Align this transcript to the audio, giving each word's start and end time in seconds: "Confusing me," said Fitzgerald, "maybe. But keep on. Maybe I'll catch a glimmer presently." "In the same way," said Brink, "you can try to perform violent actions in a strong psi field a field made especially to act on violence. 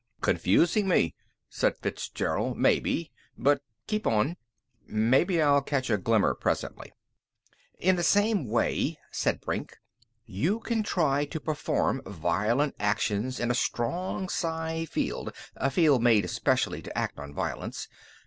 "Confusing 0.21 0.87
me," 0.87 1.13
said 1.47 1.77
Fitzgerald, 1.77 2.57
"maybe. 2.57 3.11
But 3.37 3.61
keep 3.85 4.07
on. 4.07 4.35
Maybe 4.87 5.39
I'll 5.39 5.61
catch 5.61 5.91
a 5.91 5.97
glimmer 5.99 6.33
presently." 6.33 6.91
"In 7.77 7.97
the 7.97 8.01
same 8.03 8.47
way," 8.47 8.97
said 9.11 9.41
Brink, 9.41 9.77
"you 10.25 10.59
can 10.59 10.81
try 10.81 11.25
to 11.25 11.39
perform 11.39 12.01
violent 12.03 12.73
actions 12.79 13.39
in 13.39 13.51
a 13.51 13.53
strong 13.53 14.27
psi 14.27 14.85
field 14.85 15.35
a 15.55 15.69
field 15.69 16.01
made 16.01 16.25
especially 16.25 16.81
to 16.81 16.97
act 16.97 17.19
on 17.19 17.31
violence. 17.31 17.87